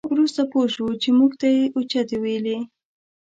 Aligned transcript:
وروسته 0.13 0.41
پوه 0.51 0.65
شوو 0.73 0.99
چې 1.01 1.09
موږ 1.19 1.31
ته 1.41 1.47
یې 1.55 1.63
اوچتې 1.75 2.17
ویلې. 2.23 2.57